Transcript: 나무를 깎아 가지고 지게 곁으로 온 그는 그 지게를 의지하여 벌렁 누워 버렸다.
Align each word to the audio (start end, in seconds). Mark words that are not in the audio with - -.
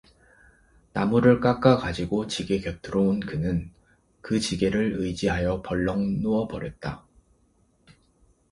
나무를 0.93 1.39
깎아 1.39 1.77
가지고 1.77 2.25
지게 2.25 2.59
곁으로 2.61 3.03
온 3.09 3.19
그는 3.19 3.71
그 4.21 4.39
지게를 4.39 4.95
의지하여 4.99 5.61
벌렁 5.61 6.21
누워 6.23 6.47
버렸다. 6.47 7.05